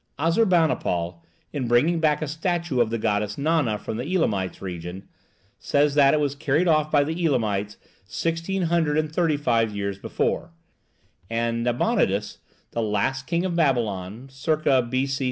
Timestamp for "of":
2.81-2.89, 13.45-13.55